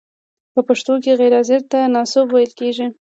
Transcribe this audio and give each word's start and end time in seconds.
په 0.53 0.61
پښتو 0.67 0.93
کې 1.03 1.17
غیر 1.19 1.33
حاضر 1.39 1.61
ته 1.71 1.79
ناسوب 1.95 2.27
ویل 2.31 2.51
کیږی. 2.59 2.87